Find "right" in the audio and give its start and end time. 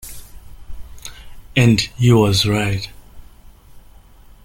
2.47-2.89